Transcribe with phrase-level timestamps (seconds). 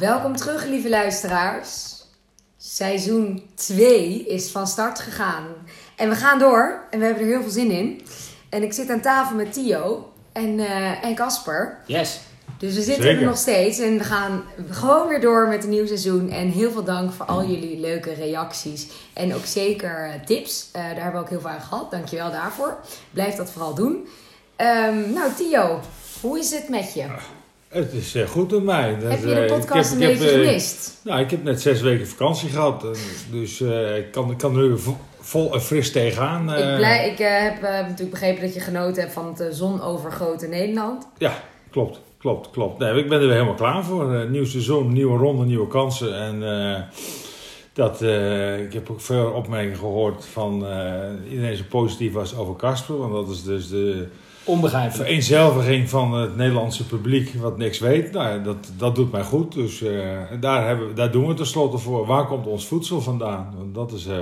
[0.00, 1.94] Welkom terug, lieve luisteraars.
[2.56, 5.44] Seizoen 2 is van start gegaan.
[5.96, 8.02] En we gaan door en we hebben er heel veel zin in.
[8.48, 11.78] En ik zit aan tafel met Theo en eh, en Casper.
[11.86, 12.20] Yes.
[12.58, 13.20] Dus we zitten Zeker.
[13.20, 16.30] er nog steeds en we gaan gewoon weer door met een nieuw seizoen.
[16.30, 18.88] En heel veel dank voor al jullie leuke reacties.
[19.12, 20.68] En ook zeker eh, tips.
[20.72, 21.90] Eh, daar hebben we ook heel veel aan gehad.
[21.90, 22.78] Dankjewel daarvoor.
[23.10, 24.08] Blijf dat vooral doen.
[24.56, 25.80] Ehm, nou, Theo,
[26.20, 27.06] hoe is het met je?
[27.70, 28.98] Het is eh, goed met mij.
[29.00, 31.00] Dat, heb je de eh, podcast heb- een heb, beetje eh, gemist?
[31.04, 32.84] Nou, ik heb net zes weken vakantie gehad.
[32.84, 32.90] eh,
[33.30, 33.60] Dus
[33.96, 36.42] ik, kan, ik kan er nu vo- vol en fris tegenaan.
[36.42, 41.08] Ik, blij, ik heb natuurlijk begrepen dat je genoten hebt van het zonovergoten Nederland.
[41.18, 41.32] Ja,
[41.70, 42.00] klopt.
[42.18, 42.78] Klopt, klopt.
[42.78, 44.26] Nee, ik ben er weer helemaal klaar voor.
[44.30, 46.14] Nieuw seizoen, nieuwe ronde, nieuwe kansen.
[46.16, 46.42] En
[47.72, 52.56] dat, eh, ik heb ook veel opmerkingen gehoord van eh, iedereen zo positief was over
[52.56, 52.98] Casper.
[52.98, 54.06] Want dat is dus de
[54.44, 55.06] Onbegrijpelijk.
[55.08, 58.12] vereenzelviging van het Nederlandse publiek wat niks weet.
[58.12, 59.52] Nou, ja, dat, dat doet mij goed.
[59.52, 62.06] Dus eh, daar, hebben, we- daar doen we tenslotte voor.
[62.06, 63.54] Waar komt ons voedsel vandaan?
[63.56, 64.16] Want dat is eh,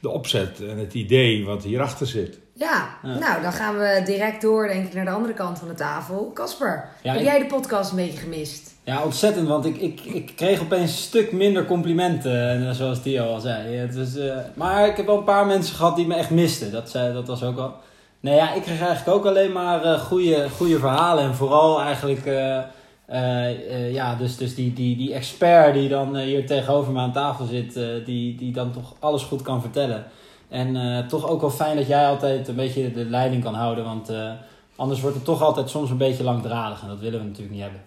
[0.00, 2.38] de opzet en het idee wat hierachter zit.
[2.54, 3.18] Ja, Ja.
[3.18, 6.30] nou dan gaan we direct door denk ik naar de andere kant van de tafel.
[6.34, 8.74] Casper, Ja, heb ik- jij de podcast een beetje gemist?
[8.84, 13.24] Ja, ontzettend, want ik, ik, ik kreeg opeens een stuk minder complimenten, eh, zoals Theo
[13.24, 13.74] al zei.
[13.76, 16.72] Het is, eh, maar ik heb wel een paar mensen gehad die me echt misten.
[16.72, 17.74] Dat, zei, dat was ook wel.
[18.20, 21.24] Nee, ja, ik kreeg eigenlijk ook alleen maar eh goede, goede verhalen.
[21.24, 22.58] En vooral eigenlijk, eh,
[23.06, 27.46] eh, ja, dus, dus die, die, die expert die dan hier tegenover me aan tafel
[27.46, 30.06] zit, eh, die, die dan toch alles goed kan vertellen.
[30.48, 33.84] En eh, toch ook wel fijn dat jij altijd een beetje de leiding kan houden,
[33.84, 34.30] want eh,
[34.76, 36.82] anders wordt het toch altijd soms een beetje langdradig.
[36.82, 37.80] En dat willen we natuurlijk niet hebben.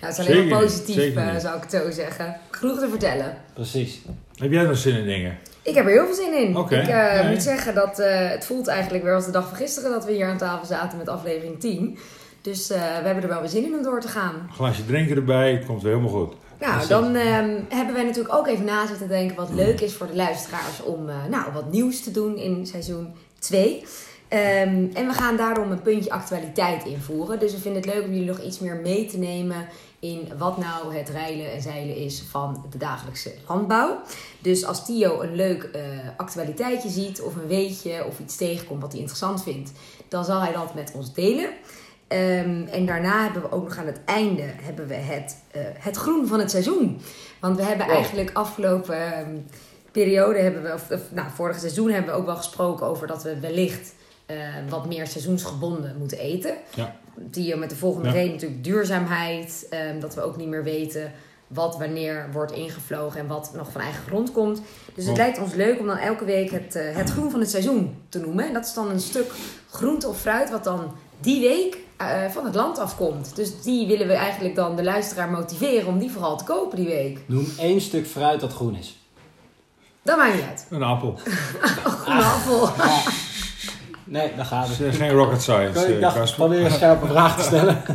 [0.00, 2.36] Nou, het is alleen maar positief, zou ik het zo zeggen.
[2.50, 3.36] Genoeg te vertellen.
[3.52, 4.00] Precies.
[4.36, 5.38] Heb jij nog zin in dingen?
[5.62, 6.56] Ik heb er heel veel zin in.
[6.56, 7.30] Ik eh, nee.
[7.30, 10.12] moet zeggen dat eh, het voelt eigenlijk weer als de dag van gisteren dat we
[10.12, 11.98] hier aan tafel zaten met aflevering 10.
[12.40, 14.34] Dus eh, we hebben er wel weer zin in om door te gaan.
[14.34, 16.34] Een glaasje drinken erbij, het komt weer helemaal goed.
[16.58, 16.88] Nou, Precies.
[16.88, 20.16] dan ehm, hebben wij natuurlijk ook even na zitten denken wat leuk is voor de
[20.16, 23.84] luisteraars om nou, wat nieuws te doen in seizoen 2.
[24.28, 27.38] Ehm, en we gaan daarom een puntje actualiteit invoeren.
[27.38, 29.66] Dus we vinden het leuk om jullie nog iets meer mee te nemen
[30.02, 34.00] in wat nou het rijlen en zeilen is van de dagelijkse landbouw.
[34.38, 35.82] Dus als Theo een leuk eh,
[36.16, 39.72] actualiteitje ziet of een weetje of iets tegenkomt wat hij interessant vindt,
[40.08, 41.50] dan zal hij dat met ons delen.
[42.08, 45.96] Ehm, en daarna hebben we ook nog aan het einde hebben we het, eh, het
[45.96, 47.00] groen van het seizoen.
[47.40, 47.94] Want we hebben Wow.
[47.94, 49.36] eigenlijk afgelopen ehm,
[49.92, 53.22] periode, hebben we, of, of nou, vorig seizoen hebben we ook wel gesproken over dat
[53.22, 53.94] we wellicht
[54.26, 54.36] eh,
[54.68, 56.54] wat meer seizoensgebonden moeten eten.
[56.74, 56.96] Ja.
[57.14, 58.14] Die met de volgende Ja.
[58.14, 59.66] reden natuurlijk duurzaamheid.
[59.70, 61.12] ehm, dat we ook niet meer weten
[61.46, 64.62] wat wanneer wordt ingevlogen en wat nog van eigen grond komt.
[64.94, 65.18] Dus het Oh.
[65.18, 68.18] lijkt ons leuk om dan elke week het, eh, het groen van het seizoen te
[68.18, 68.46] noemen.
[68.46, 69.32] En dat is dan een stuk
[69.70, 73.36] groente of fruit wat dan die week eh, van het land afkomt.
[73.36, 76.86] Dus die willen we eigenlijk dan de luisteraar motiveren om die vooral te kopen die
[76.88, 77.18] week.
[77.26, 79.00] Noem één stuk fruit dat groen is.
[80.02, 80.66] Dat maakt niet uit.
[80.70, 81.14] Een appel.
[82.04, 82.68] Groene appel.
[84.12, 84.86] Nee, daar gaat Dat het.
[84.92, 87.82] is geen rocket science, Ik eh, dacht, probeer een scherpe vraag te stellen.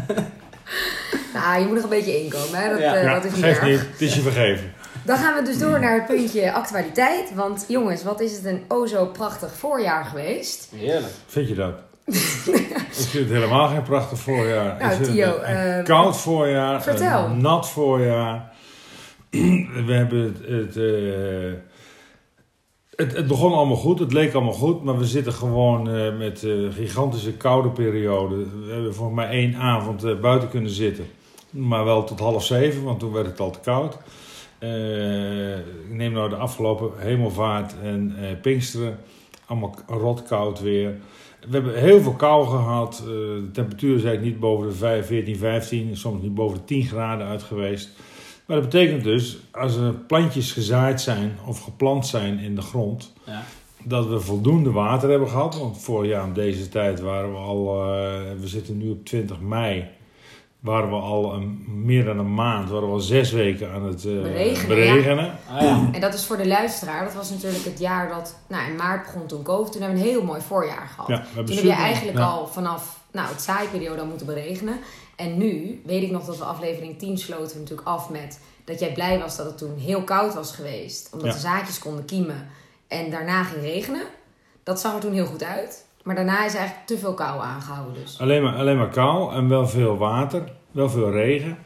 [1.34, 2.60] Nou, je moet nog een beetje inkomen.
[2.60, 2.70] Hè?
[2.70, 2.96] Dat, Ja.
[2.96, 3.68] eh, Ja, dat is niet geeft erg.
[3.70, 3.80] niet.
[3.80, 4.74] Het is je vergeven.
[5.04, 7.34] Dan gaan we dus door naar het puntje actualiteit.
[7.36, 10.70] Want jongens, wat is het een o zo prachtig voorjaar geweest.
[10.76, 11.14] Heerlijk.
[11.28, 11.74] Vind je dat?
[12.06, 14.76] ik vind het helemaal geen prachtig voorjaar.
[14.80, 17.26] Nou, Theo, het een, een eh, koud voorjaar, vertel.
[17.26, 18.52] een nat voorjaar.
[19.88, 21.67] We hebben het, het, eh,
[22.98, 26.44] het, het begon allemaal goed, het leek allemaal goed, maar we zitten gewoon eh, met
[26.44, 28.66] eh, gigantische koude perioden.
[28.66, 31.06] We hebben voor maar één avond eh, buiten kunnen zitten,
[31.50, 33.98] maar wel tot half zeven, want toen werd het al te koud.
[35.90, 39.00] Ik neem nou de afgelopen hemelvaart en Pinksteren,
[39.46, 40.96] allemaal rot koud weer.
[41.50, 43.00] We hebben heel veel kou gehad.
[43.00, 46.84] Eh, de temperatuur eigenlijk niet boven de 5, 14, 15, soms niet boven de 10
[46.84, 47.90] graden uit geweest.
[48.48, 53.14] Maar dat betekent dus, als er plantjes gezaaid zijn of geplant zijn in de grond,
[53.24, 53.44] Ja.
[53.84, 55.60] dat we voldoende water hebben gehad.
[55.60, 59.40] Want vorig jaar om deze tijd waren we al, eh, we zitten nu op 20
[59.40, 59.86] mei,
[60.60, 64.06] waren we al een, meer dan een maand, waren we al zes weken aan het
[64.06, 65.32] eh, Beregenen, beregenen.
[65.50, 65.90] Ah ja.
[65.94, 67.04] En dat is voor de luisteraar.
[67.04, 69.72] Dat was natuurlijk het jaar dat, nou in maart begon toen COVID.
[69.72, 71.08] Toen hebben we een heel mooi voorjaar gehad.
[71.08, 72.26] Ja, we hebben Toen heb je eigenlijk ja.
[72.26, 74.80] al vanaf nou, het zaaiperiode al moeten beregenen.
[75.18, 78.92] En nu weet ik nog dat we aflevering 10 sloten natuurlijk af met dat jij
[78.94, 81.10] blij was dat het toen heel koud was geweest.
[81.14, 81.34] Omdat Ja.
[81.34, 82.48] de zaadjes konden kiemen
[82.88, 84.02] en daarna ging regenen.
[84.64, 85.86] Dat zag er toen heel goed uit.
[86.04, 88.20] Maar daarna is eigenlijk te veel kou aangehouden dus.
[88.20, 91.58] Alleen maar, alleen maar kou en wel veel water, wel veel regen.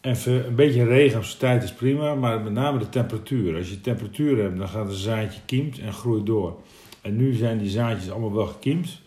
[0.00, 3.56] En veel- een beetje regen op zijn tijd is prima, maar met name de temperatuur.
[3.56, 6.56] Als je temperatuur hebt, dan gaat een zaadje kiemt en groeit door.
[7.00, 9.00] En nu zijn die zaadjes allemaal wel gekiemd.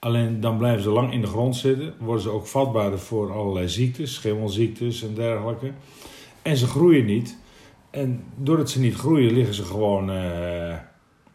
[0.00, 1.94] Alleen dan blijven ze lang in de grond zitten.
[1.98, 5.72] Worden ze ook vatbaarder voor allerlei ziektes, schimmelziektes en dergelijke.
[6.42, 7.38] En ze groeien niet.
[7.90, 10.04] En doordat ze niet groeien, liggen ze gewoon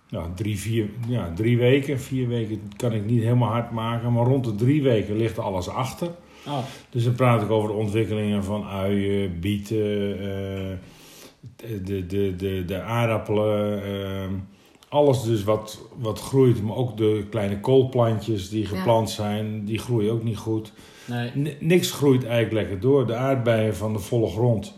[0.10, 2.00] nou, drie, vier, ja, drie weken.
[2.00, 4.14] Vier weken kan ik niet helemaal hard maken.
[4.14, 6.08] Maar rond de drie weken ligt alles achter.
[6.48, 6.58] Oh,
[6.90, 10.78] Dus dan praat ik over de ontwikkelingen van uien, bieten, eh,
[11.84, 13.84] de, de, de, de aardappelen.
[13.84, 14.30] eh,
[14.90, 16.64] alles dus wat, wat groeit.
[16.64, 20.74] Maar ook de kleine koolplantjes die geplant zijn, die groeien ook niet goed.
[21.06, 21.58] nee.
[21.60, 23.08] Niks groeit eigenlijk lekker door.
[23.08, 24.74] De aardbeien van de volle grond.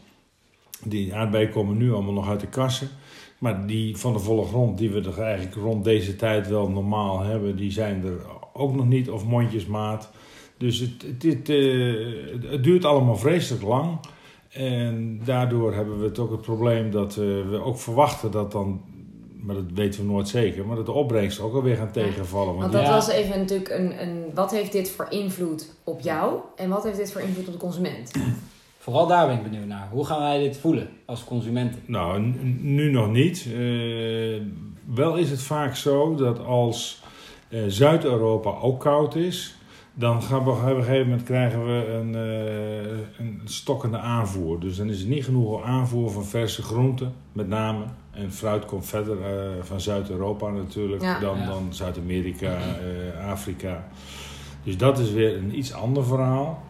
[0.83, 2.89] Die aardbeien komen nu allemaal nog uit de kassen.
[3.37, 7.19] Maar die van de volle grond, die we er eigenlijk rond deze tijd wel normaal
[7.19, 10.11] hebben, die zijn er ook nog niet of mondjesmaat.
[10.57, 13.99] Dus het, het, het, eh, het duurt allemaal vreselijk lang.
[14.49, 18.81] En daardoor hebben we het ook het probleem dat eh, we ook verwachten dat dan,
[19.47, 22.47] maar dat weten we nooit zeker, maar dat de opbrengsten ook alweer gaan tegenvallen.
[22.47, 22.91] Want Want dat Ja.
[22.91, 24.23] was even natuurlijk een, een...
[24.33, 26.39] Wat heeft dit voor invloed op jou?
[26.55, 28.11] En wat heeft dit voor invloed op de consument?
[28.77, 29.87] Vooral daar ben ik benieuwd naar.
[29.91, 31.81] Hoe gaan wij dit voelen als consumenten?
[31.85, 32.19] Nou,
[32.61, 33.47] nu nog niet.
[33.55, 34.41] Eh,
[34.95, 37.01] wel is het vaak zo dat als
[37.49, 39.56] eh, Zuid-Europa ook koud is,
[39.99, 44.59] dan gaan we, op een gegeven moment krijgen we een, eh, een stokkende aanvoer.
[44.59, 47.83] Dus dan is er niet genoeg aanvoer van verse groenten, met name.
[48.11, 51.19] En fruit komt verder eh, van Zuid-Europa natuurlijk Ja.
[51.19, 51.45] dan, Ja.
[51.45, 53.87] dan Zuid-Amerika, eh, Afrika.
[54.63, 56.63] Dus dat is weer een iets ander verhaal.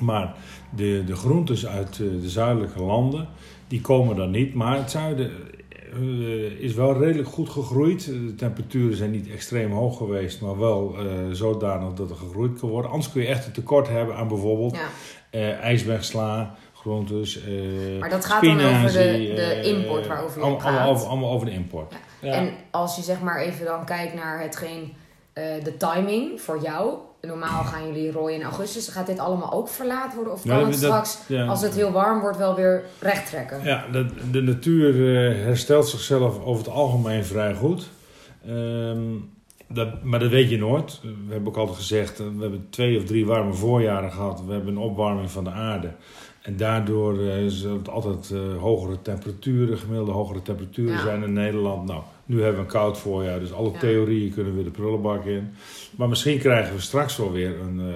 [0.00, 0.34] Maar
[0.70, 3.28] de, de groentes uit eh, de zuidelijke landen,
[3.68, 4.54] die komen dan niet.
[4.54, 5.30] Maar het zuiden
[6.58, 8.04] is wel redelijk goed gegroeid.
[8.06, 12.68] De temperaturen zijn niet extreem hoog geweest, maar wel eh, zodanig dat er gegroeid kan
[12.68, 12.90] worden.
[12.90, 14.80] Anders kun je echt een tekort hebben aan bijvoorbeeld Ja.
[15.30, 20.42] eh ijsbergsla, groentes, eh Maar dat gaat dan over de- de eh, import waarover je
[20.42, 20.72] allemaal, praat.
[20.74, 21.94] allemaal over, allemaal over de import.
[22.20, 22.32] Ja.
[22.32, 24.92] En als je zeg maar even dan kijkt naar hetgeen...
[25.32, 26.94] eh, de timing voor jou.
[27.20, 28.88] Normaal gaan jullie rooien in augustus.
[28.88, 30.32] Gaat dit allemaal ook verlaat worden?
[30.32, 31.46] Of kan Ja, het dat- straks, ja.
[31.46, 33.64] als het heel warm wordt, wel weer recht trekken?
[33.64, 37.88] Ja, de, de natuur eh, herstelt zichzelf over het algemeen vrij goed.
[38.46, 39.00] Ehm,
[39.68, 41.00] dat, maar dat weet je nooit.
[41.02, 44.42] We hebben ook altijd gezegd, eh, we hebben twee of drie warme voorjaren gehad.
[44.46, 45.90] We hebben een opwarming van de aarde.
[46.42, 47.14] En daardoor
[47.46, 51.00] zullen het altijd hogere temperaturen, gemiddelde hogere temperaturen Ja.
[51.02, 51.86] zijn in Nederland.
[51.88, 53.78] Nou, nu hebben we een koud voorjaar, dus alle Ja.
[53.78, 55.54] theorieën kunnen weer de prullenbak in.
[55.96, 57.94] Maar misschien krijgen we straks wel weer een eh,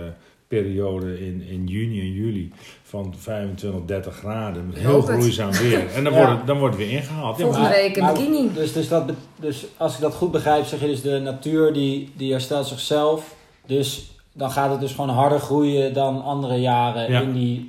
[0.49, 2.53] periode in, in juni en juli
[2.83, 4.67] van 25, 30 graden.
[4.67, 5.87] Met heel groeizaam weer.
[5.95, 6.19] En dan, Ja.
[6.19, 7.37] wordt, het, dan wordt het weer ingehaald.
[7.37, 8.53] Ja, Volgende maar- week een bikini.
[8.55, 9.11] Dus, dus, dat,
[9.41, 13.35] dus als ik dat goed begrijp, zeg je dus de natuur die, die herstelt zichzelf.
[13.67, 17.21] Dus dan gaat het dus gewoon harder groeien dan andere jaren Ja.
[17.21, 17.67] in die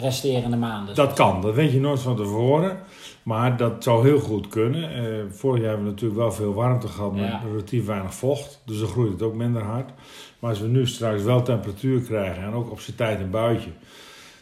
[0.00, 0.94] resterende maanden.
[0.94, 2.78] dat kan, dat weet je nooit van tevoren.
[3.22, 4.94] Maar dat zou heel goed kunnen.
[4.94, 7.40] Eh, vorig jaar hebben we natuurlijk wel veel warmte gehad met Ja.
[7.50, 8.60] relatief weinig vocht.
[8.64, 9.90] Dus dan groeit het ook minder hard.
[10.38, 13.70] Maar als we nu straks wel temperatuur krijgen en ook op zijn tijd een buitje.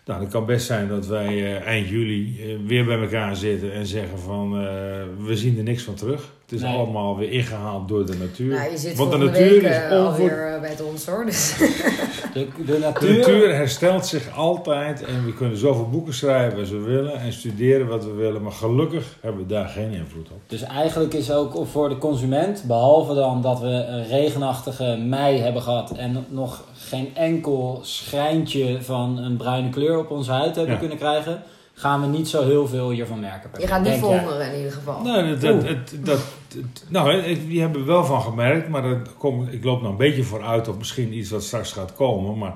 [0.05, 3.73] Nou, dan kan best zijn dat wij eh, eind juli eh, weer bij elkaar zitten
[3.73, 4.63] en zeggen van eh,
[5.27, 6.33] we zien er niks van terug.
[6.43, 6.75] Het is Nee.
[6.77, 8.55] allemaal weer ingehaald door de natuur.
[8.55, 11.25] Nou, je zit Want de natuur week is onvoor- alweer bij ons hoor.
[11.25, 11.57] Dus.
[12.37, 16.79] De, de De natuur, herstelt zich altijd en we kunnen zoveel boeken schrijven als we
[16.79, 18.43] willen en studeren wat we willen.
[18.43, 20.41] Maar gelukkig hebben we daar geen invloed op.
[20.47, 25.63] Dus eigenlijk is ook voor de consument, behalve dan dat we een regenachtige mei hebben
[25.63, 30.81] gehad en nog geen enkel schrijntje van een bruine kleur op onze huid hebben Ja.
[30.81, 31.43] kunnen krijgen,
[31.75, 33.51] gaan we niet zo heel veel hiervan merken.
[33.59, 35.03] Je gaat niet verhongeren in ieder geval.
[35.03, 35.65] Nou, dat, dat,
[36.05, 36.19] dat,
[36.89, 40.23] nou die hebben we wel van gemerkt, maar dat kom, ik loop nou een beetje
[40.23, 42.39] vooruit op misschien iets wat straks gaat komen.
[42.39, 42.55] Maar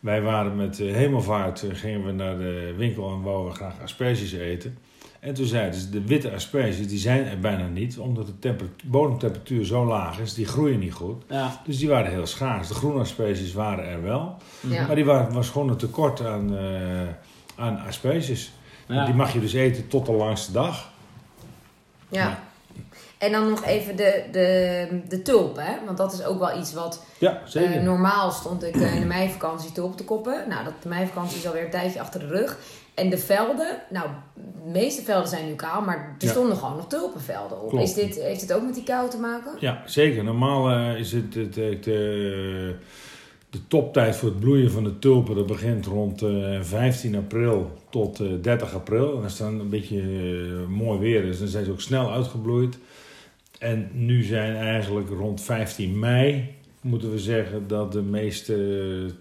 [0.00, 3.74] wij waren met eh, hemelvaart, eh, gingen we naar de winkel en wouden we graag
[3.82, 4.78] asperges eten.
[5.20, 8.68] En toen zeiden ze, de witte asperges die zijn er bijna niet, omdat de temper-
[8.84, 11.22] bodemtemperatuur zo laag is, die groeien niet goed.
[11.28, 12.68] Ja, Dus die waren heel schaars.
[12.68, 14.86] De groene asperges waren er wel, Ja.
[14.86, 17.08] maar die waren, was gewoon een tekort aan, eh,
[17.56, 18.52] aan asperges.
[18.88, 19.04] ja.
[19.04, 20.90] Die mag je dus eten tot de langste dag.
[22.08, 22.42] Ja.
[23.22, 25.72] En dan nog even de, de, de tulpen, hè?
[25.86, 27.04] want dat is ook wel iets wat...
[27.18, 27.76] Ja, zeker.
[27.76, 30.44] eh, normaal stond ik eh, in de meivakantie tulpen te koppen.
[30.48, 32.58] Nou, dat, de meivakantie is alweer een tijdje achter de rug.
[32.94, 34.08] En de velden, nou,
[34.64, 36.30] de meeste velden zijn nu kaal, maar er Ja.
[36.30, 37.68] stonden gewoon nog tulpenvelden op.
[37.68, 37.84] Klopt.
[37.84, 39.52] Is dit, heeft het ook met die kou te maken?
[39.58, 40.24] Ja, zeker.
[40.24, 41.84] Normaal eh, is het, het, het,
[43.50, 45.34] de toptijd voor het bloeien van de tulpen.
[45.36, 49.16] Dat begint rond eh, 15 april tot eh, 30 april.
[49.16, 50.02] En als het dan een beetje
[50.68, 52.78] mooi weer is, dan zijn ze ook snel uitgebloeid.
[53.62, 58.56] En nu zijn eigenlijk rond 15 mei, moeten we zeggen, dat de meeste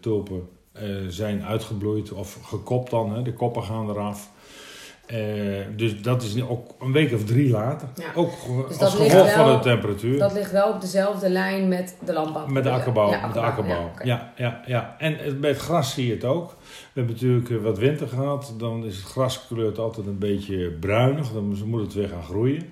[0.01, 3.13] tulpen eh, zijn uitgebloeid of gekopt dan.
[3.15, 3.21] Hè.
[3.21, 4.31] De koppen gaan eraf.
[5.05, 5.17] Eh,
[5.75, 7.87] dus dat is ook een week of drie later.
[7.95, 8.03] Ja.
[8.15, 8.31] Ook
[8.67, 10.17] Dus als gevolg van de temperatuur.
[10.19, 12.47] Dat ligt wel op dezelfde lijn met de landbouw.
[12.47, 13.11] Met de akkerbouw.
[13.11, 13.91] Ja, met de akkerbouw.
[13.97, 14.03] Ja.
[14.03, 14.95] Ja, ja, ja.
[14.97, 16.49] En het- bij het gras zie je het ook.
[16.59, 18.53] We hebben natuurlijk eh, wat winter gehad.
[18.57, 21.31] Dan is het gras kleurt altijd een beetje bruinig.
[21.31, 22.63] Dan moet het weer gaan groeien.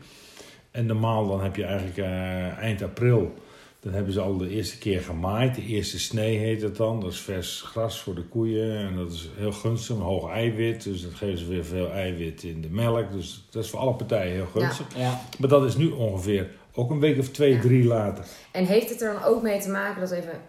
[0.80, 3.34] En normaal dan heb je eigenlijk eh, eind april.
[3.80, 5.56] Dan hebben ze al de eerste keer gemaaid.
[5.56, 7.00] De eerste snee heet het dan.
[7.00, 8.78] Dat is vers gras voor de koeien.
[8.78, 9.96] En dat is heel gunstig.
[9.96, 10.84] Een hoog eiwit.
[10.84, 13.12] Dus dat geven ze weer veel eiwit in de melk.
[13.12, 14.86] Dus dat is voor alle partijen heel gunstig.
[14.96, 15.22] Ja.
[15.40, 17.62] Maar dat is nu ongeveer ook een week of twee, Ja.
[17.62, 18.26] drie later.
[18.52, 20.42] En heeft het er dan ook mee te maken, dat is even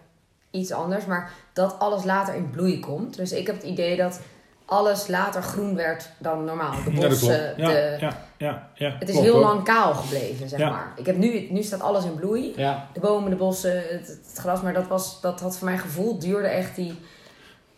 [0.51, 3.15] iets anders, maar dat alles later in bloei komt?
[3.15, 4.21] Dus ik heb het idee dat
[4.71, 6.75] alles later groen werd dan normaal.
[6.85, 7.57] De Ja, dat bossen, klopt.
[7.57, 7.97] Ja, de...
[7.99, 9.43] ja, ja, ja, Het is klopt, heel hoor.
[9.45, 10.69] lang kaal gebleven, zeg Ja.
[10.69, 10.93] maar.
[10.95, 12.53] Ik heb nu, nu staat alles in bloei.
[12.55, 12.87] Ja.
[12.93, 14.61] De bomen, de bossen, het, het gras.
[14.61, 16.93] Maar dat, was, dat had voor mijn gevoel, duurde echt die...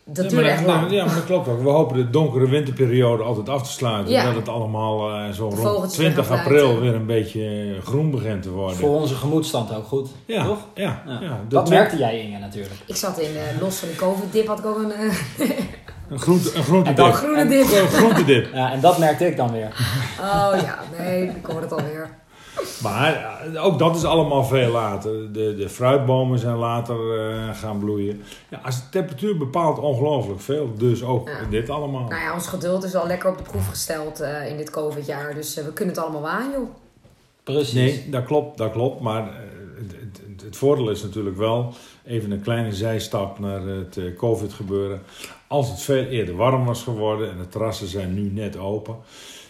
[0.06, 0.90] Dat Ja, duurde maar echt dat- lang.
[0.90, 1.62] Ja, maar dat klopt ook.
[1.62, 4.12] We hopen de donkere winterperiode altijd af te sluiten.
[4.12, 4.24] Ja.
[4.24, 7.72] Dat het allemaal eh, zo De rond vogeltjes weer 20 gaan april weer een beetje
[7.76, 8.76] eh, groen begint te worden.
[8.76, 10.08] Voor onze gemoedstand ook goed.
[10.26, 10.58] ja, Toch?
[10.74, 11.18] Ja, Ja.
[11.20, 11.28] ja.
[11.28, 12.74] De Dat twi- merkte jij Inge natuurlijk.
[12.86, 14.92] Ik zat in, eh, los van die covid-dip, had ik ook een,
[16.14, 17.12] Een, groente, een groentedip.
[17.12, 17.66] groene dip.
[17.72, 18.52] Een groentedip.
[18.54, 19.68] Ja, en dat merkte ik dan weer.
[20.20, 22.08] Oh ja, nee, ik hoor het alweer.
[22.82, 25.32] Maar eh, ook dat is allemaal veel later.
[25.32, 28.22] De, de fruitbomen zijn later eh, gaan bloeien.
[28.48, 30.72] Ja, als de temperatuur bepaalt ongelooflijk veel.
[30.76, 31.34] Dus ook Ja.
[31.50, 32.08] dit allemaal.
[32.08, 35.34] Nou ja, ons geduld is al lekker op de proef gesteld eh, in dit covid-jaar.
[35.34, 36.68] Dus we kunnen het allemaal aan, joh.
[37.44, 37.72] Precies.
[37.74, 39.00] Nee, dat klopt, dat klopt.
[39.00, 39.22] Maar
[40.44, 41.72] het, voordeel is natuurlijk wel,
[42.04, 45.02] even een kleine zijstap naar het eh, COVID-gebeuren.
[45.46, 48.96] Als het veel eerder warm was geworden en de terrassen zijn nu net open,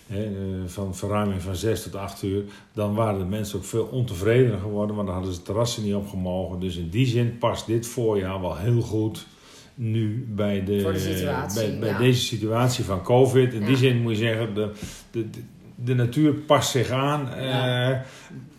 [0.06, 0.30] hè, eh,
[0.66, 4.96] van verruiming van 6 tot 8 uur, dan waren de mensen ook veel ontevredener geworden,
[4.96, 6.60] want dan hadden ze de terrassen niet opgemogen.
[6.60, 9.26] Dus in die zin past dit voorjaar wel heel goed
[9.74, 11.98] nu bij, de, Voor de situatie, bij, bij ja.
[11.98, 13.52] deze situatie van COVID.
[13.52, 13.66] In Ja.
[13.66, 14.70] die zin moet je zeggen, de,
[15.10, 15.26] de,
[15.74, 17.28] de, natuur past zich aan.
[17.40, 17.90] Ja.
[17.90, 17.96] Eh,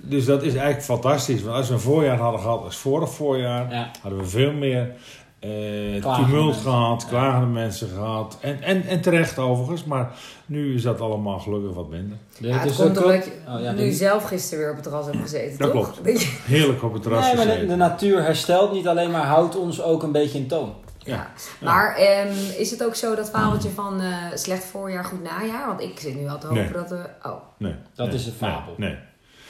[0.01, 1.43] dus dat is eigenlijk fantastisch.
[1.43, 3.91] Want als we een voorjaar hadden gehad als vorig voorjaar, Ja.
[4.01, 4.91] hadden we veel meer
[5.39, 6.63] eh Klagende tumult mensen.
[6.71, 7.07] gehad, Ja.
[7.07, 8.37] klagende mensen gehad.
[8.41, 10.11] En, en, en terecht overigens, maar
[10.45, 12.17] nu is dat allemaal gelukkig wat minder.
[12.37, 14.83] Ja, het dus komt dat omdat je Oh, ja, nu zelf gisteren weer op het
[14.83, 15.93] terras hebt gezeten, Dat toch?
[16.01, 16.23] klopt.
[16.45, 19.81] Heerlijk op het terras Nee, maar de, de natuur herstelt niet alleen, maar houdt ons
[19.81, 20.73] ook een beetje in toon.
[21.05, 21.27] Ja.
[21.61, 25.67] Maar ehm, is het ook zo dat fabeltje van eh, slecht voorjaar, goed najaar?
[25.67, 26.71] Want ik zit nu al te hopen Nee.
[26.73, 27.05] dat we...
[27.23, 28.73] Oh, Nee, Dat nee, is het fabel.
[28.77, 28.97] Nee, nee.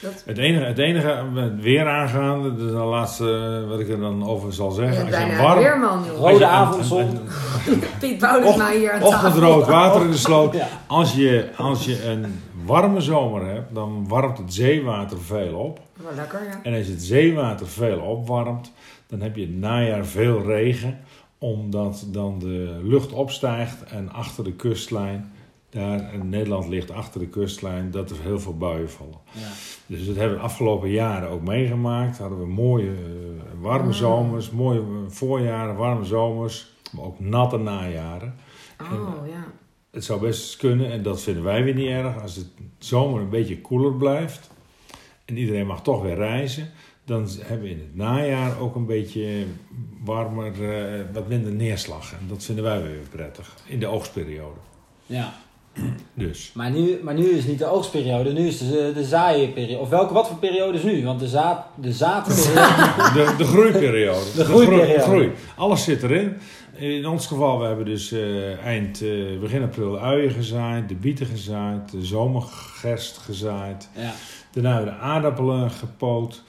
[0.00, 0.22] dat...
[0.26, 4.00] Het enige, het enige met weer aangaande, dat is de laatste eh, wat ik er
[4.00, 5.06] dan over zal zeggen.
[5.06, 6.04] Als je warm, een weerman.
[6.16, 7.00] Rode een- avondzon.
[7.00, 7.20] een-
[7.66, 9.14] een- Piet Paulusma hier aan tafel.
[9.26, 10.54] Ochtendrood water in de sloot.
[10.54, 10.68] Ja.
[10.86, 15.80] Als je, als je een warme zomer hebt, dan warmt het zeewater veel op.
[15.92, 16.60] Wel lekker, ja.
[16.62, 18.72] En als het zeewater veel opwarmt,
[19.06, 20.98] dan heb je het najaar veel regen.
[21.38, 25.32] Omdat dan de lucht opstijgt en achter de kustlijn,
[25.70, 29.18] daar in Nederland ligt achter de kustlijn, dat er heel veel buien vallen.
[29.32, 29.48] Ja.
[29.86, 32.18] Dus dat hebben we de afgelopen jaren ook meegemaakt.
[32.18, 33.92] Hadden we mooie eh, warme Mm.
[33.92, 38.34] zomers, mooie voorjaren, warme zomers, maar ook natte najaren.
[38.80, 39.44] Oh, ja.
[39.90, 43.20] Het zou best eens kunnen, en dat vinden wij weer niet erg, als het zomer
[43.20, 44.50] een beetje koeler blijft
[45.24, 46.70] en iedereen mag toch weer reizen,
[47.06, 49.44] dan hebben we in het najaar ook een beetje
[50.04, 52.12] warmer, eh, wat minder neerslag.
[52.12, 54.58] En dat vinden wij weer prettig in de oogstperiode.
[55.06, 55.34] ja.
[56.14, 56.50] Dus.
[56.54, 59.78] Maar nu, maar nu is niet de oogstperiode, nu is de, de zaaiperiode.
[59.78, 61.04] Of welke, wat voor periode is nu?
[61.04, 63.12] Want de, zaad, de zaadperiode...
[63.14, 64.32] De, de groeiperiode.
[64.36, 65.00] De groeiperiode.
[65.00, 65.32] groei.
[65.56, 66.36] Alles zit erin.
[66.76, 70.94] In ons geval, we hebben dus eh, eind, eh, begin april de uien gezaaid, de
[70.94, 73.88] bieten gezaaid, de zomergerst gezaaid.
[73.94, 74.12] ja.
[74.52, 76.42] Daarna hebben we de aardappelen gepoot.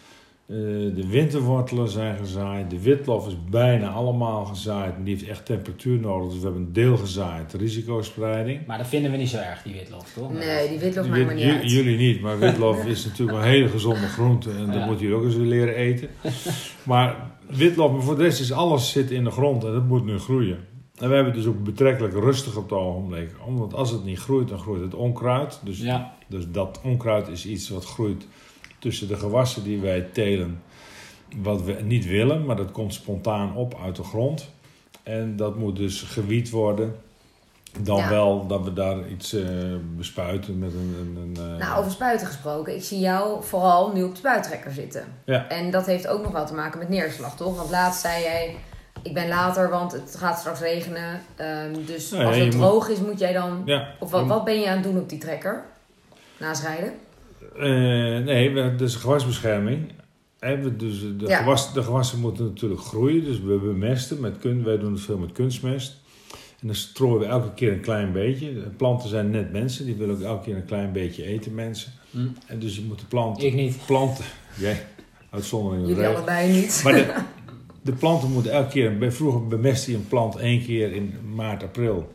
[0.48, 0.56] Eh,
[0.96, 2.70] de winterwortelen zijn gezaaid.
[2.70, 4.96] De witlof is bijna allemaal gezaaid.
[4.96, 6.28] Maar die heeft echt temperatuur nodig.
[6.32, 7.54] Dus we hebben een deel gezaaid.
[7.54, 8.66] Risicospreiding.
[8.66, 10.34] Maar dat vinden we niet zo erg, die witlof, toch?
[10.34, 11.72] Nee, die witlof Die maakt wit- me niet uit.
[11.72, 14.50] jullie niet, maar witlof is natuurlijk een hele gezonde groente.
[14.52, 14.86] En dat Ja.
[14.86, 16.10] moet je ook eens weer leren eten.
[16.84, 17.16] Maar
[17.50, 19.64] witlof, maar voor de rest is alles zit in de grond.
[19.64, 20.58] En dat moet nu groeien.
[21.00, 23.30] En we hebben het dus ook betrekkelijk rustig op het ogenblik.
[23.46, 25.60] Omdat als het niet groeit, dan groeit het onkruid.
[25.64, 26.14] Dus Ja.
[26.28, 28.28] dus dat onkruid is iets wat groeit
[28.80, 30.62] tussen de gewassen die wij telen.
[31.38, 34.50] Wat we niet willen, maar dat komt spontaan op uit de grond.
[35.04, 36.96] En dat moet dus gewiet worden.
[37.82, 38.10] Dan Ja.
[38.10, 39.46] wel dat we daar iets eh,
[39.98, 40.96] bespuiten met een...
[41.00, 42.76] een, een eh, Nou, over spuiten gesproken.
[42.76, 45.04] Ik zie jou vooral nu op de spuittrekker zitten.
[45.26, 45.48] Ja.
[45.50, 47.58] En dat heeft ook nog wel te maken met neerslag, toch?
[47.58, 48.56] Want laatst zei jij,
[49.04, 51.22] ik ben later, want het gaat straks regenen.
[51.36, 53.62] Ehm, dus Nou als het moet- droog is, moet jij dan...
[53.66, 53.88] ja.
[54.00, 55.64] Of wat, wat ben je aan het doen op die trekker?
[56.38, 56.94] Naast rijden?
[57.56, 57.64] Eh,
[58.26, 59.92] nee, we, dus gewasbescherming.
[60.40, 61.38] We- dus de, Ja.
[61.38, 63.24] gewas, de gewassen moeten natuurlijk groeien.
[63.24, 65.96] Dus we bemesten met kun, wij doen het veel met kunstmest.
[66.60, 68.50] En dan strooien we elke keer een klein beetje.
[68.78, 71.92] Planten zijn net mensen, die willen ook elke keer een klein beetje eten, mensen.
[72.12, 72.28] Hm.
[72.48, 73.46] En dus je moet de planten...
[73.46, 73.78] Ik niet.
[73.86, 74.26] planten
[74.60, 74.86] jij,
[75.30, 76.82] uitzondering de Jullie allebei niet.
[76.84, 77.14] Maar de,
[77.82, 79.12] de planten moeten elke keer...
[79.12, 82.12] Vroeger bemest je een plant één keer in maart, april.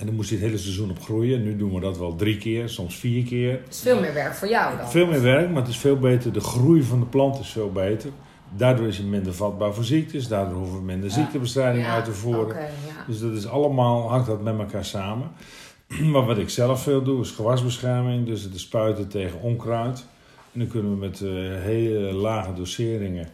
[0.00, 1.42] En dan moest je het hele seizoen op groeien.
[1.42, 3.50] Nu doen we dat wel drie keer, soms vier keer.
[3.52, 4.90] Het is veel meer werk voor jou dan.
[4.90, 6.32] Veel meer werk, maar het is veel beter.
[6.32, 8.10] De groei van de plant is veel beter.
[8.56, 10.28] Daardoor is hij minder vatbaar voor ziektes.
[10.28, 11.14] Daardoor hoeven we minder Ja.
[11.14, 12.56] ziektebestrijding Ja, uit te voeren.
[12.56, 13.04] Ja.
[13.06, 15.30] Dus dat is allemaal, hangt dat met elkaar samen.
[16.12, 18.26] Maar wat ik zelf veel doe, is gewasbescherming.
[18.26, 20.04] Dus het spuiten tegen onkruid.
[20.52, 21.28] En dan kunnen we met eh,
[21.62, 23.28] hele lage doseringen.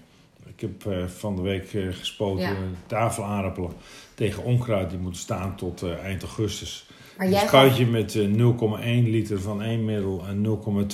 [0.57, 2.55] Ik heb eh, van de week eh, gespoten Ja.
[2.87, 3.71] tafelaardappelen
[4.15, 4.91] tegen onkruid.
[4.91, 6.87] Die moeten staan tot eh, eind augustus.
[7.19, 10.45] Maar Een spuitje met eh, 0,1 liter van één middel en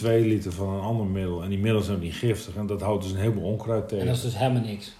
[0.00, 1.42] 0,2 liter van een ander middel.
[1.42, 2.54] En die middelen zijn niet giftig.
[2.57, 4.07] En dat houdt dus een heleboel onkruid En tegen.
[4.07, 4.92] dat is dus helemaal niks.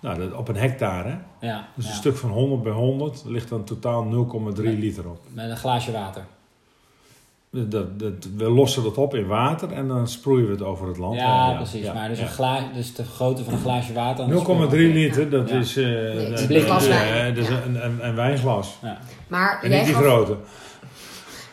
[0.00, 1.46] Nou, dat, op een hectare, hè?
[1.46, 1.90] Ja, Dus ja.
[1.90, 4.04] een stuk van 100 bij 100 ligt dan totaal
[4.54, 4.76] 0,3 Nee.
[4.76, 5.18] liter op.
[5.28, 6.24] Met een glaasje water.
[7.54, 10.96] Dat, dat, we lossen dat op in water en dan sproeien we het over het
[10.98, 11.14] land.
[11.14, 11.84] Ja, precies.
[11.84, 12.24] ja, maar dus, ja.
[12.24, 14.26] een gla dus de grootte van een glaasje water.
[14.70, 15.56] 0,3 liter, dat Ja.
[15.58, 18.78] is, eh het dat- is een een, een, een wijnglas.
[18.82, 18.98] Ja.
[19.28, 20.36] maar En jij niet die gaf, grote.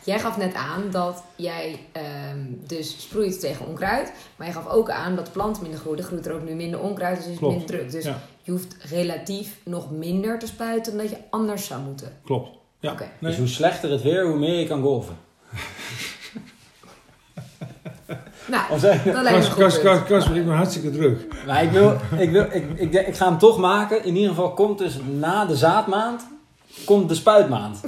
[0.03, 4.13] jij gaf net aan dat jij ehm, dus sproeit tegen onkruid.
[4.35, 5.99] Maar je gaf ook aan dat de plant minder groeit.
[5.99, 7.55] Er groeit er ook nu minder onkruid, dus is Klopt.
[7.57, 7.91] minder druk.
[7.91, 8.19] Dus Ja.
[8.43, 12.11] je hoeft relatief nog minder te spuiten dan dat je anders zou moeten.
[12.25, 12.49] Klopt.
[12.79, 12.91] Ja.
[12.91, 13.03] Oké.
[13.19, 13.29] Nee.
[13.31, 15.15] Dus hoe slechter het weer, hoe meer je kan golven.
[18.49, 19.79] Nou, Of dat lijkt me Kas.
[20.03, 21.27] Kas, ik ben hartstikke druk.
[21.45, 24.05] Maar ik, wil, ik, wil, ik, ik, denk- ik ga hem toch maken.
[24.05, 26.27] In ieder geval komt dus na de zaadmaand,
[26.85, 27.79] komt de spuitmaand.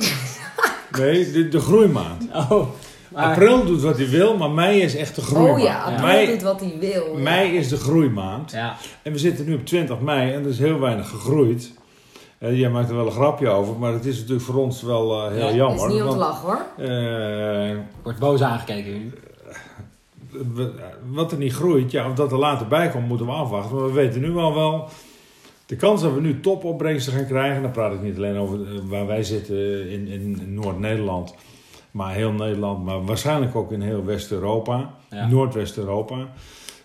[0.98, 2.28] Nee, de, de groeimaand.
[2.34, 2.68] Oh,
[3.10, 5.58] maar, April doet wat hij wil, maar mei is echt de groeimaand.
[5.58, 7.16] Oh ja, april Mei, doet wat hij wil.
[7.16, 7.22] ja.
[7.24, 8.52] mei is de groeimaand.
[8.52, 11.72] Ja, En we zitten nu op 20 mei en er is heel weinig gegroeid.
[12.38, 15.26] Eh, jij maakt er wel een grapje over, maar het is natuurlijk voor ons wel
[15.26, 15.78] eh, heel Ja, jammer.
[15.78, 16.88] Dat is niet om te lachen hoor.
[16.88, 19.14] eh, wordt boos aangekeken
[21.12, 23.76] wat er niet groeit, ja, of dat er later bij komt, moeten we afwachten.
[23.76, 24.90] Maar we weten nu al wel,
[25.66, 28.80] de kans dat we nu topopbrengsten gaan krijgen, dan praat ik niet alleen over eh,
[28.84, 31.36] waar wij zitten in, in Noord-Nederland,
[31.92, 35.28] maar heel Nederland, maar waarschijnlijk ook in heel West-Europa, Ja.
[35.28, 36.28] Noordwest-Europa,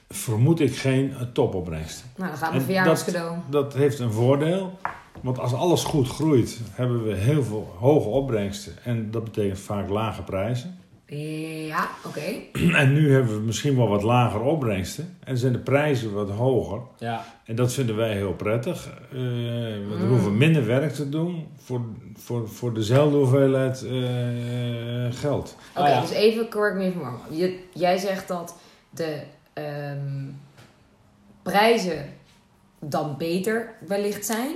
[0.09, 2.11] vermoed ik geen topopbrengsten.
[2.17, 3.37] Nou, dan gaan we En een verjaardagscadeau.
[3.51, 4.79] Dat heeft een voordeel,
[5.23, 9.89] want als alles goed groeit, hebben we heel veel hoge opbrengsten en dat betekent vaak
[9.89, 10.79] lage prijzen.
[11.09, 12.21] Ja, oké.
[12.83, 15.17] En nu hebben we misschien wel wat lagere opbrengsten.
[15.25, 16.81] En zijn de prijzen wat hoger.
[16.99, 18.87] Ja, En dat vinden wij heel prettig.
[18.87, 20.09] Eh we Mm.
[20.09, 21.81] hoeven minder werk te doen voor,
[22.15, 25.57] voor, voor dezelfde hoeveelheid eh, geld.
[25.77, 26.01] Oké, Oh ja.
[26.01, 27.19] dus even correct me if I'm wrong.
[27.31, 28.57] Je, jij zegt dat
[28.91, 29.21] de
[29.53, 30.25] ehm,
[31.43, 32.05] prijzen
[32.89, 34.51] dan beter wellicht zijn.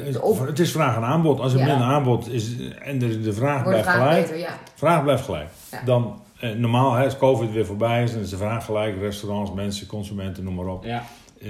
[0.00, 1.40] Het op- het is vraag en aanbod.
[1.40, 1.66] Als er Ja.
[1.66, 4.58] minder aanbod is en de, de vraag Wordt blijft gelijk, beter, ja.
[4.74, 5.48] vraag blijft gelijk.
[5.70, 5.82] Ja.
[5.84, 8.98] Dan eh, normaal, hè, als COVID weer voorbij is, dan is de vraag gelijk.
[8.98, 10.84] Restaurants, mensen, consumenten, noem maar op.
[10.84, 11.02] ja.
[11.42, 11.48] eh,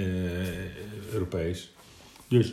[1.13, 1.71] Europees.
[2.29, 2.53] Dus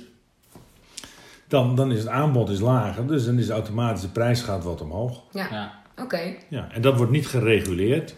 [1.48, 4.82] dan, dan is het aanbod is lager, dus dan is automatisch de prijs gaat wat
[4.82, 5.22] omhoog.
[5.32, 5.74] Ja, ja.
[6.04, 6.20] oké.
[6.48, 8.16] Ja, en dat wordt niet gereguleerd.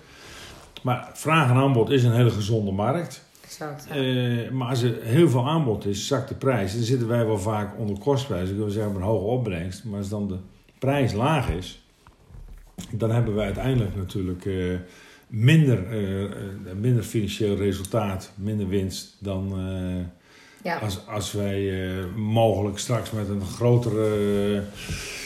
[0.84, 3.26] Maar vraag en aanbod is een hele gezonde markt.
[3.58, 3.96] Ja.
[3.96, 6.74] Eh, maar als er heel veel aanbod is, zakt de prijs.
[6.74, 8.40] Dan zitten wij wel vaak onder kostprijs.
[8.42, 9.84] Dan kunnen we zeggen een hoge opbrengst.
[9.84, 10.38] Maar als dan de
[10.80, 11.84] prijs laag is,
[12.92, 14.54] dan hebben we uiteindelijk natuurlijk eh,
[15.28, 20.06] minder, eh, minder financieel resultaat, minder winst dan eh,
[20.64, 20.78] ja.
[20.78, 24.64] als, als wij eh, mogelijk straks met een grotere,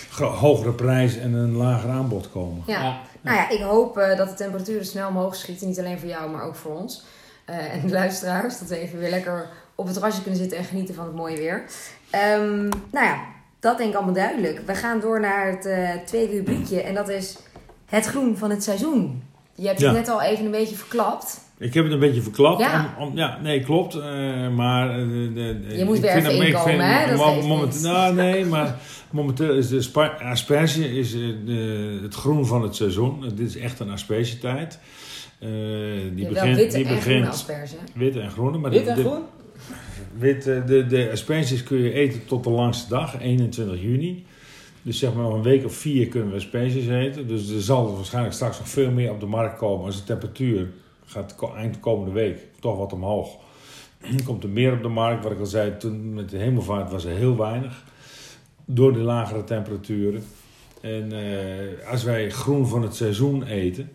[0.09, 2.63] gro- hogere prijs en een lager aanbod komen.
[2.67, 2.83] Ja.
[2.83, 3.01] Ja.
[3.21, 5.67] Nou ja, ik hoop dat de temperaturen snel omhoog schieten.
[5.67, 7.03] Niet alleen voor jou, maar ook voor ons.
[7.45, 8.59] Eh, en de luisteraars.
[8.59, 11.37] Dat we even weer lekker op het terrasje kunnen zitten en genieten van het mooie
[11.37, 11.63] weer.
[12.09, 13.21] Ehm, nou ja,
[13.59, 14.61] dat denk ik allemaal duidelijk.
[14.65, 16.81] We gaan door naar het eh, tweede rubriekje.
[16.81, 17.37] En dat is
[17.85, 19.23] het groen van het seizoen.
[19.55, 19.87] Je hebt Ja.
[19.87, 21.41] het net al even een beetje verklapt.
[21.57, 22.59] Ik heb het een beetje verklapt.
[22.59, 22.93] Ja.
[22.99, 23.95] Om, om- ja nee, klopt.
[23.95, 24.01] eh,
[24.49, 24.99] maar...
[24.99, 27.15] Je moet weer even inkomen, hè?
[27.41, 28.75] Moment- nou, nee, maar
[29.11, 33.21] momenteel is de asperge is, de- het groen van het seizoen.
[33.35, 34.73] Dit is echt een aspergetijd.
[34.73, 35.12] Eh
[35.49, 37.75] die Je hebt wel begint, witte die en begint asperge.
[37.95, 38.57] wit en groene.
[38.57, 39.21] Maar Wit en de- groen?
[40.17, 44.25] Wit, eh, de, de asperges kun je eten tot de langste dag, 21 juni.
[44.81, 47.27] Dus zeg maar nog een week of vier kunnen we asperges eten.
[47.27, 49.85] Dus er zal waarschijnlijk straks nog veel meer op de markt komen.
[49.85, 50.69] Als de temperatuur
[51.05, 53.29] gaat eind komende week toch wat omhoog.
[54.01, 55.23] Dan komt er meer op de markt.
[55.23, 57.83] Wat ik al zei, toen met de hemelvaart was er heel weinig.
[58.65, 60.23] Door de lagere temperaturen.
[60.81, 63.89] En eh, als wij groen van het seizoen eten...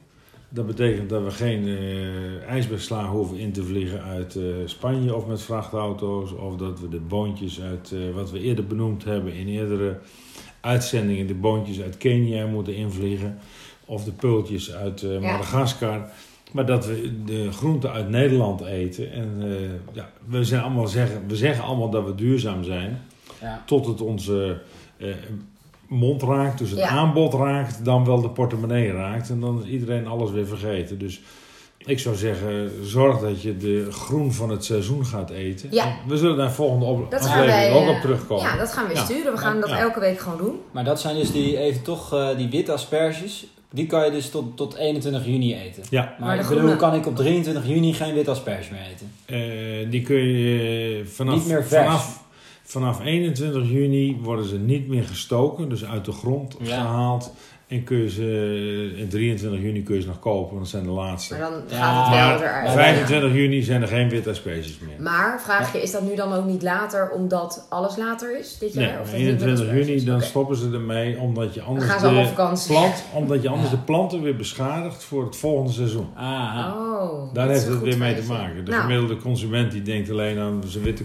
[0.48, 5.26] Dat betekent dat we geen eh ijsbergslagen hoeven in te vliegen uit eh, Spanje of
[5.26, 6.32] met vrachtauto's.
[6.32, 9.98] Of dat we de boontjes uit eh, wat we eerder benoemd hebben in eerdere
[10.60, 13.38] uitzendingen de boontjes uit Kenia moeten invliegen.
[13.84, 16.08] Of de pultjes uit eh, Madagaskar.
[16.52, 19.12] Maar dat we de groenten uit Nederland eten.
[19.12, 23.00] En eh, ja, we, zijn allemaal zeggen, we zeggen allemaal dat we duurzaam zijn.
[23.40, 23.62] Ja.
[23.66, 24.60] Tot het onze
[24.96, 25.08] eh,
[25.88, 26.88] mond raakt, dus het Ja.
[26.88, 29.30] aanbod raakt, dan wel de portemonnee raakt.
[29.30, 30.98] En dan is iedereen alles weer vergeten.
[30.98, 31.20] Dus
[31.78, 35.68] ik zou zeggen, zorg dat je de groen van het seizoen gaat eten.
[35.72, 35.96] Ja.
[36.06, 38.44] We zullen daar volgende op Dat aflevering wij, ook eh, op terugkomen.
[38.44, 39.04] Ja, dat gaan we Ja.
[39.04, 39.32] sturen.
[39.32, 39.78] We gaan Ja, dat ja.
[39.78, 40.56] elke week gewoon doen.
[40.70, 43.46] Maar dat zijn dus die, even toch, eh, die witte asperges.
[43.72, 45.82] Die kan je dus tot, tot 21 juni eten.
[45.90, 49.12] Ja, Maar, ik bedoel, kan ik op 23 juni geen wit asperge meer eten?
[49.84, 51.84] eh, die kun je eh, vanaf, Niet meer vers.
[51.84, 52.22] vanaf,
[52.68, 56.80] vanaf 21 juni worden ze niet meer gestoken, dus uit de grond Ja.
[56.80, 57.32] gehaald.
[57.68, 60.82] En kun je ze, in 23 juni kun je ze nog kopen, want dat zijn
[60.84, 61.34] de laatste.
[61.34, 62.70] Maar dan gaat het wel Maar eruit.
[62.70, 65.02] 25 juni zijn er geen witte asperges meer.
[65.02, 68.72] Maar vraag je, is dat nu dan ook niet later omdat alles later is dit
[68.74, 68.84] jaar?
[68.92, 72.32] Nee, Of dat 21 niet met juni dan stoppen ze ermee omdat je anders, de,
[72.66, 73.76] plant, omdat je anders Ja.
[73.76, 76.06] de planten weer beschadigt voor het volgende seizoen.
[76.14, 78.64] Ah, Oh, Daar heeft het weer mee te maken.
[78.64, 81.04] De Nou, gemiddelde consument die denkt alleen aan zijn witte,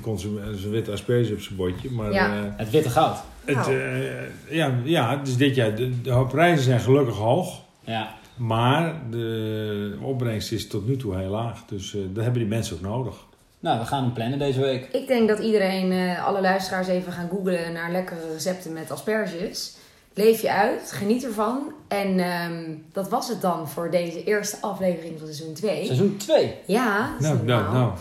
[0.55, 1.89] zijn witte asperges op zijn bordje.
[1.91, 2.25] Maar Ja.
[2.35, 3.17] eh, het witte goud.
[3.45, 3.71] het, Nou.
[3.79, 6.09] eh, ja, ja, dus dit jaar, de, de
[6.53, 7.61] prijzen zijn gelukkig hoog.
[7.79, 8.15] Ja.
[8.35, 11.65] Maar de opbrengst is tot nu toe heel laag.
[11.65, 13.15] Dus eh dat hebben die mensen ook nodig.
[13.59, 14.87] Nou, we gaan hem plannen deze week.
[14.91, 19.75] Ik denk dat iedereen, eh, alle luisteraars, even gaan googlen naar lekkere recepten met asperges.
[20.13, 21.73] Leef je uit, geniet ervan.
[21.87, 25.85] En ehm, dat was het dan voor deze eerste aflevering van seizoen 2.
[25.85, 26.53] Seizoen 2.
[26.65, 27.91] Ja, dat is Nou, nou, nou.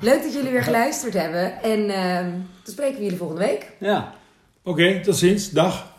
[0.00, 1.62] Leuk dat jullie weer geluisterd hebben.
[1.62, 2.30] En ehm
[2.64, 3.72] dan spreken we jullie volgende week.
[3.78, 4.14] Ja.
[4.62, 5.50] Oké, tot ziens.
[5.50, 5.89] Dag.